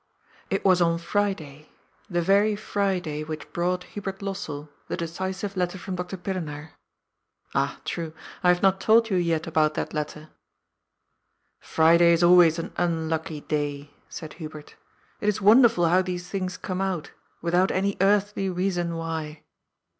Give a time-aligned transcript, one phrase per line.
[0.49, 1.69] It was on Friday,
[2.09, 6.17] the very Friday which brought Hubert Lossell the decisive letter from Dr.
[6.17, 6.71] Pillenaar,
[7.53, 8.11] Ah, true,
[8.43, 10.29] I have not told you yet about that letter."
[11.75, 14.75] Friday is always an unlucky day," said Hubert."
[15.21, 17.11] It is wonderful how these things come out,
[17.43, 19.43] without any earthly reason why."